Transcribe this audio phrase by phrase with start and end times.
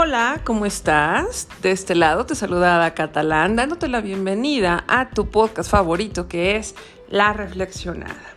[0.00, 1.48] Hola, ¿cómo estás?
[1.60, 6.76] De este lado te saluda Catalán dándote la bienvenida a tu podcast favorito que es
[7.10, 8.36] La Reflexionada.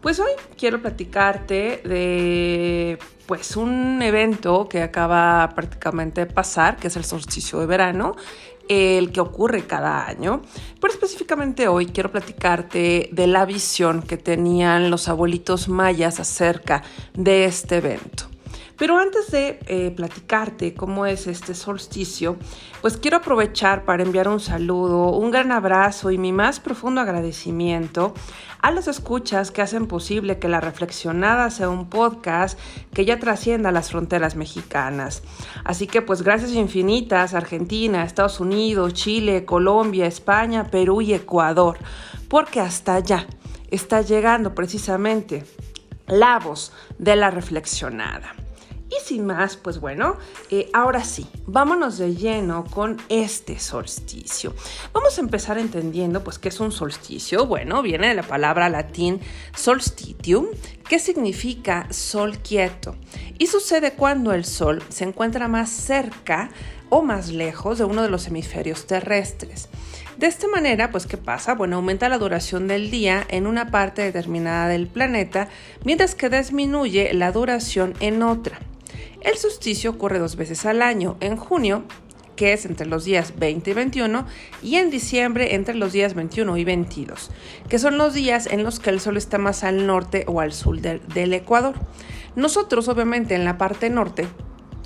[0.00, 6.96] Pues hoy quiero platicarte de pues un evento que acaba prácticamente de pasar, que es
[6.96, 8.16] el solsticio de verano,
[8.66, 10.40] el que ocurre cada año,
[10.80, 17.44] pero específicamente hoy quiero platicarte de la visión que tenían los abuelitos mayas acerca de
[17.44, 18.30] este evento.
[18.76, 22.36] Pero antes de eh, platicarte cómo es este solsticio,
[22.82, 28.12] pues quiero aprovechar para enviar un saludo, un gran abrazo y mi más profundo agradecimiento
[28.60, 32.58] a los escuchas que hacen posible que la reflexionada sea un podcast
[32.92, 35.22] que ya trascienda las fronteras mexicanas.
[35.64, 41.78] Así que pues gracias infinitas Argentina, Estados Unidos, Chile, Colombia, España, Perú y Ecuador,
[42.28, 43.26] porque hasta allá
[43.70, 45.44] está llegando precisamente
[46.06, 48.45] la voz de la reflexionada.
[49.06, 50.16] Sin más, pues bueno,
[50.50, 54.52] eh, ahora sí, vámonos de lleno con este solsticio.
[54.92, 57.46] Vamos a empezar entendiendo pues qué es un solsticio.
[57.46, 59.20] Bueno, viene de la palabra latín
[59.54, 60.46] solstitium,
[60.88, 62.96] que significa sol quieto.
[63.38, 66.50] Y sucede cuando el sol se encuentra más cerca
[66.88, 69.68] o más lejos de uno de los hemisferios terrestres.
[70.16, 71.54] De esta manera, pues, ¿qué pasa?
[71.54, 75.48] Bueno, aumenta la duración del día en una parte determinada del planeta,
[75.84, 78.58] mientras que disminuye la duración en otra.
[79.20, 81.84] El solsticio ocurre dos veces al año, en junio,
[82.36, 84.26] que es entre los días 20 y 21,
[84.62, 87.30] y en diciembre entre los días 21 y 22,
[87.68, 90.52] que son los días en los que el sol está más al norte o al
[90.52, 91.74] sur del, Ecuador.
[92.36, 94.28] Nosotros, obviamente, en la parte norte,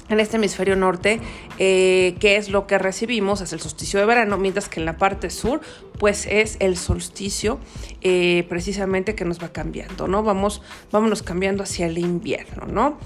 [0.09, 1.21] en este hemisferio norte,
[1.59, 4.97] eh, que es lo que recibimos, es el solsticio de verano, mientras que en la
[4.97, 5.61] parte sur,
[5.99, 7.59] pues es el solsticio
[8.01, 10.23] eh, precisamente que nos va cambiando, ¿no?
[10.23, 12.99] Vamos, vámonos cambiando hacia el invierno, ¿no?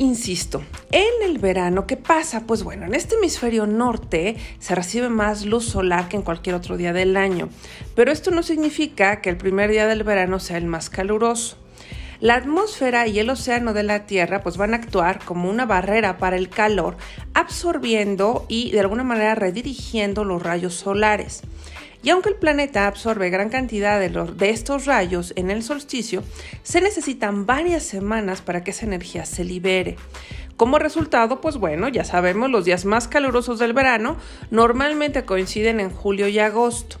[0.00, 2.46] Insisto, en el verano, ¿qué pasa?
[2.46, 6.76] Pues bueno, en este hemisferio norte se recibe más luz solar que en cualquier otro
[6.76, 7.48] día del año,
[7.96, 11.58] pero esto no significa que el primer día del verano sea el más caluroso.
[12.20, 16.16] La atmósfera y el océano de la Tierra pues van a actuar como una barrera
[16.18, 16.96] para el calor,
[17.34, 21.42] absorbiendo y de alguna manera redirigiendo los rayos solares.
[22.02, 26.22] Y aunque el planeta absorbe gran cantidad de, estos rayos en el solsticio,
[26.62, 29.96] se necesitan varias semanas para que esa energía se libere.
[30.56, 34.16] Como resultado, pues bueno, ya sabemos, los días más calurosos del verano
[34.50, 36.98] normalmente coinciden en julio y agosto.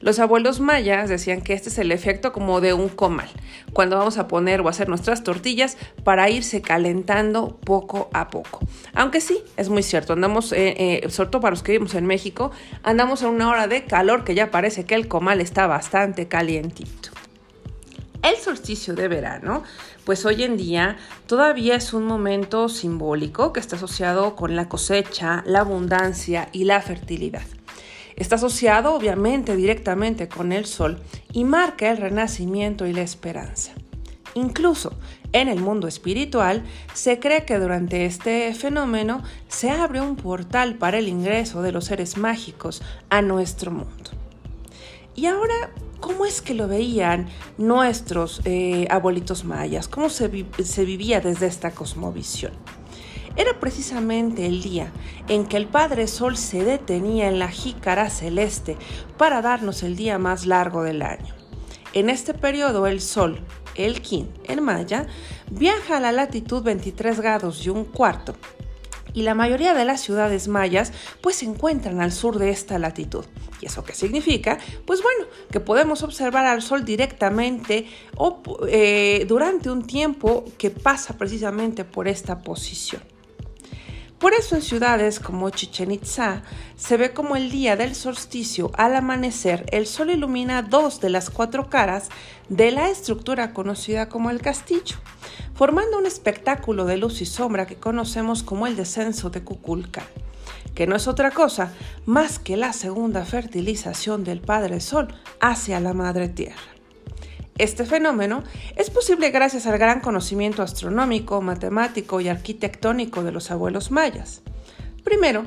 [0.00, 3.28] Los abuelos mayas decían que este es el efecto como de un comal,
[3.74, 8.60] cuando vamos a poner o hacer nuestras tortillas para irse calentando poco a poco.
[8.94, 12.06] Aunque sí, es muy cierto, andamos, eh, eh, sobre todo para los que vivimos en
[12.06, 12.50] México,
[12.82, 17.10] andamos a una hora de calor que ya parece que el comal está bastante calientito.
[18.22, 19.64] El solsticio de verano,
[20.04, 20.96] pues hoy en día
[21.26, 26.80] todavía es un momento simbólico que está asociado con la cosecha, la abundancia y la
[26.80, 27.42] fertilidad.
[28.16, 31.00] Está asociado obviamente directamente con el sol
[31.32, 33.72] y marca el renacimiento y la esperanza.
[34.34, 34.92] Incluso
[35.32, 40.98] en el mundo espiritual se cree que durante este fenómeno se abre un portal para
[40.98, 44.10] el ingreso de los seres mágicos a nuestro mundo.
[45.16, 47.28] Y ahora, ¿cómo es que lo veían
[47.58, 49.88] nuestros eh, abuelitos mayas?
[49.88, 52.52] ¿Cómo se vivía desde esta cosmovisión?
[53.40, 54.92] Era precisamente el día
[55.26, 58.76] en que el Padre Sol se detenía en la jícara celeste
[59.16, 61.34] para darnos el día más largo del año.
[61.94, 63.40] En este periodo el Sol,
[63.76, 65.06] el Kin, en maya,
[65.50, 68.36] viaja a la latitud 23 grados y un cuarto,
[69.14, 70.92] y la mayoría de las ciudades mayas
[71.22, 73.24] pues se encuentran al sur de esta latitud.
[73.62, 74.58] ¿Y eso qué significa?
[74.84, 77.86] Pues bueno, que podemos observar al sol directamente
[78.16, 83.00] o eh, durante un tiempo que pasa precisamente por esta posición.
[84.20, 86.42] Por eso en ciudades como Chichen Itza
[86.76, 91.30] se ve como el día del solsticio al amanecer el sol ilumina dos de las
[91.30, 92.10] cuatro caras
[92.50, 94.96] de la estructura conocida como el castillo,
[95.54, 100.04] formando un espectáculo de luz y sombra que conocemos como el descenso de Cuculcán,
[100.74, 101.72] que no es otra cosa
[102.04, 106.79] más que la segunda fertilización del Padre Sol hacia la Madre Tierra.
[107.60, 108.42] Este fenómeno
[108.74, 114.40] es posible gracias al gran conocimiento astronómico, matemático y arquitectónico de los abuelos mayas.
[115.04, 115.44] Primero,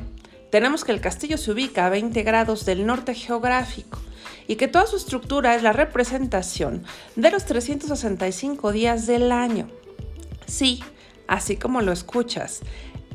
[0.52, 3.98] tenemos que el castillo se ubica a 20 grados del norte geográfico
[4.48, 6.84] y que toda su estructura es la representación
[7.16, 9.68] de los 365 días del año.
[10.46, 10.84] Sí,
[11.28, 12.62] así como lo escuchas,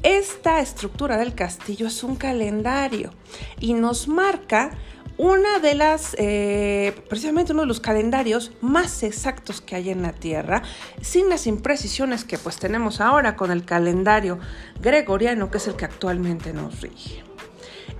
[0.02, 3.12] esta estructura del castillo es un calendario
[3.60, 4.72] y nos marca
[5.18, 10.12] una de las, eh, precisamente uno de los calendarios más exactos que hay en la
[10.12, 10.62] Tierra,
[11.02, 14.38] sin las imprecisiones que pues tenemos ahora con el calendario
[14.80, 17.24] gregoriano, que es el que actualmente nos rige.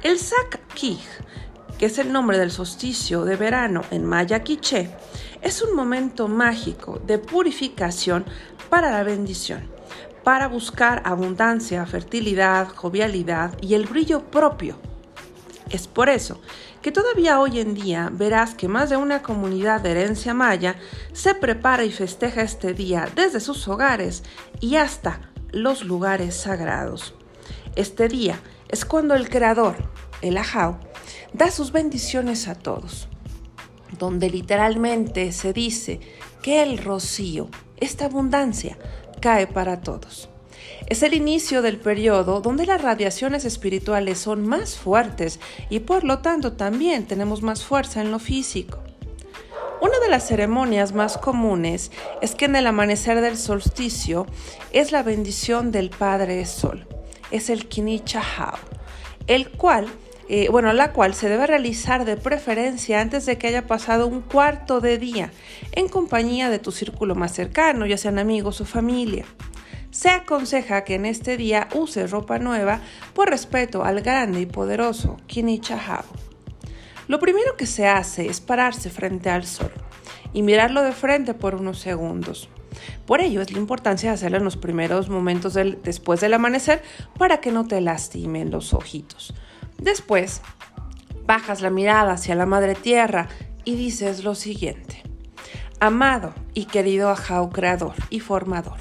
[0.05, 1.01] El Sak Kij,
[1.77, 4.91] que es el nombre del solsticio de verano en maya quiché,
[5.43, 8.25] es un momento mágico de purificación
[8.71, 9.69] para la bendición,
[10.23, 14.88] para buscar abundancia, fertilidad, jovialidad y el brillo propio.
[15.71, 16.41] Es por eso
[16.81, 20.77] que todavía hoy en día verás que más de una comunidad de herencia maya
[21.13, 24.23] se prepara y festeja este día desde sus hogares
[24.61, 27.15] y hasta los lugares sagrados.
[27.77, 29.77] Este día es cuando el Creador,
[30.23, 30.79] el Ajao,
[31.33, 33.09] da sus bendiciones a todos,
[33.99, 36.01] donde literalmente se dice
[36.43, 38.79] que el rocío, esta abundancia,
[39.21, 40.31] cae para todos.
[40.89, 45.39] Es el inicio del periodo donde las radiaciones espirituales son más fuertes
[45.69, 48.79] y por lo tanto también tenemos más fuerza en lo físico.
[49.83, 51.93] Una de las ceremonias más comunes
[52.23, 54.27] es que en el amanecer del solsticio
[54.73, 56.87] es la bendición del Padre Sol,
[57.31, 58.59] es el Kinichahao,
[59.27, 59.89] el cual
[60.31, 64.21] eh, bueno, la cual se debe realizar de preferencia antes de que haya pasado un
[64.21, 65.33] cuarto de día
[65.73, 69.25] en compañía de tu círculo más cercano, ya sean amigos o familia.
[69.91, 72.81] Se aconseja que en este día uses ropa nueva
[73.15, 76.05] por respeto al grande y poderoso Kinichahao.
[77.09, 79.73] Lo primero que se hace es pararse frente al sol
[80.35, 82.51] y mirarlo de frente por unos segundos.
[83.07, 86.83] Por ello es la importancia de hacerlo en los primeros momentos después del amanecer
[87.17, 89.35] para que no te lastimen los ojitos.
[89.79, 90.43] Después,
[91.25, 93.29] bajas la mirada hacia la Madre Tierra
[93.65, 95.03] y dices lo siguiente.
[95.81, 98.79] Amado y querido Ajao Creador y Formador,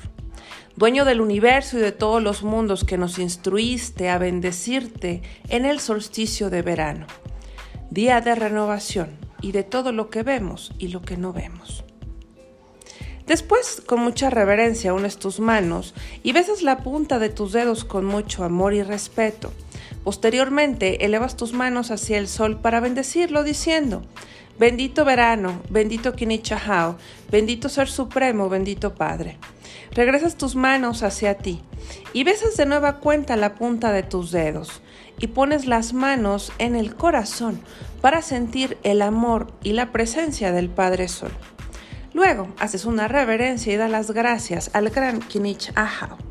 [0.78, 5.80] dueño del universo y de todos los mundos que nos instruiste a bendecirte en el
[5.80, 7.08] solsticio de verano,
[7.90, 11.84] día de renovación y de todo lo que vemos y lo que no vemos.
[13.26, 15.94] Después, con mucha reverencia, unes tus manos
[16.24, 19.52] y besas la punta de tus dedos con mucho amor y respeto
[20.08, 24.04] Posteriormente, elevas tus manos hacia el sol para bendecirlo diciendo,
[24.60, 26.98] Bendito verano, bendito Kinichahao,
[27.30, 29.38] bendito Ser Supremo, bendito Padre.
[29.92, 31.62] Regresas tus manos hacia ti
[32.12, 34.82] y besas de nueva cuenta la punta de tus dedos
[35.20, 37.62] y pones las manos en el corazón
[38.02, 41.32] para sentir el amor y la presencia del Padre Sol.
[42.14, 46.18] Luego haces una reverencia y das las gracias al gran Kinichahao.
[46.18, 46.27] Otra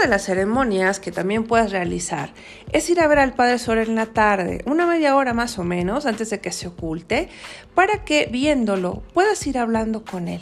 [0.00, 2.32] de las ceremonias que también puedes realizar
[2.72, 5.64] es ir a ver al Padre Sol en la tarde, una media hora más o
[5.64, 7.28] menos antes de que se oculte,
[7.74, 10.40] para que viéndolo puedas ir hablando con él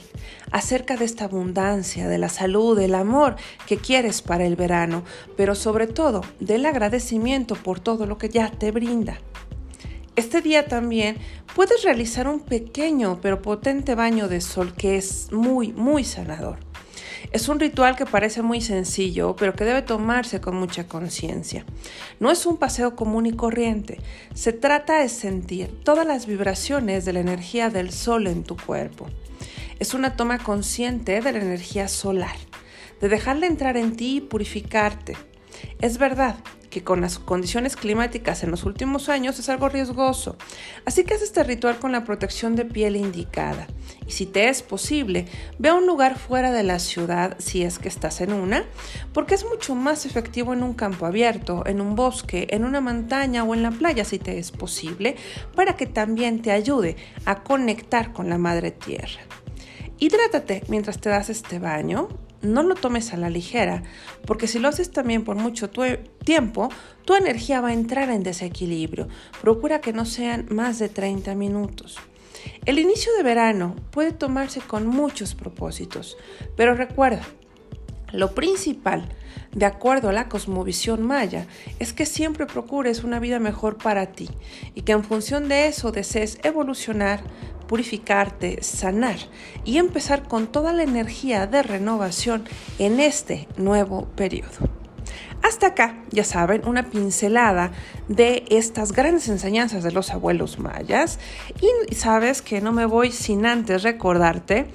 [0.50, 3.36] acerca de esta abundancia, de la salud, del amor
[3.66, 5.04] que quieres para el verano,
[5.36, 9.18] pero sobre todo del agradecimiento por todo lo que ya te brinda.
[10.16, 11.18] Este día también
[11.54, 16.65] puedes realizar un pequeño pero potente baño de sol que es muy, muy sanador.
[17.36, 21.66] Es un ritual que parece muy sencillo, pero que debe tomarse con mucha conciencia.
[22.18, 24.00] No es un paseo común y corriente,
[24.32, 29.10] se trata de sentir todas las vibraciones de la energía del sol en tu cuerpo.
[29.78, 32.36] Es una toma consciente de la energía solar,
[33.02, 35.14] de dejarla entrar en ti y purificarte.
[35.82, 36.36] Es verdad,
[36.76, 40.37] que con las condiciones climáticas en los últimos años es algo riesgoso.
[40.84, 43.67] Así que haz este ritual con la protección de piel indicada.
[44.06, 45.25] Y si te es posible,
[45.58, 48.66] ve a un lugar fuera de la ciudad si es que estás en una,
[49.14, 53.42] porque es mucho más efectivo en un campo abierto, en un bosque, en una montaña
[53.42, 55.16] o en la playa si te es posible,
[55.54, 59.23] para que también te ayude a conectar con la madre tierra.
[59.98, 62.08] Hidrátate mientras te das este baño,
[62.42, 63.82] no lo tomes a la ligera,
[64.26, 65.70] porque si lo haces también por mucho
[66.24, 66.68] tiempo,
[67.04, 69.08] tu energía va a entrar en desequilibrio.
[69.40, 71.96] Procura que no sean más de 30 minutos.
[72.64, 76.16] El inicio de verano puede tomarse con muchos propósitos,
[76.56, 77.22] pero recuerda,
[78.16, 79.08] lo principal,
[79.52, 81.46] de acuerdo a la cosmovisión maya,
[81.78, 84.28] es que siempre procures una vida mejor para ti
[84.75, 87.20] y que en función de eso desees evolucionar,
[87.66, 89.16] purificarte, sanar
[89.64, 92.44] y empezar con toda la energía de renovación
[92.78, 94.68] en este nuevo periodo.
[95.42, 97.70] Hasta acá, ya saben, una pincelada
[98.08, 101.20] de estas grandes enseñanzas de los abuelos mayas
[101.61, 104.66] y sabes que no me voy sin antes recordarte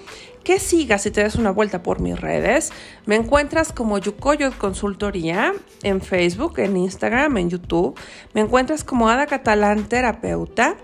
[0.44, 2.72] que sigas y te des una vuelta por mis redes.
[3.06, 7.98] Me encuentras como Yukoyot Consultoría en Facebook, en Instagram, en YouTube.
[8.34, 10.76] Me encuentras como Ada Catalán Terapeuta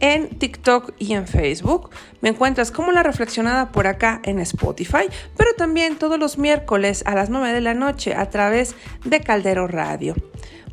[0.00, 1.90] en TikTok y en Facebook.
[2.20, 7.14] Me encuentras como La Reflexionada por acá en Spotify, pero también todos los miércoles a
[7.14, 10.14] las 9 de la noche a través de Caldero Radio.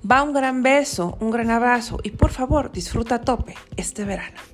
[0.10, 4.51] Va un gran beso, un gran abrazo y por favor disfruta a tope este verano.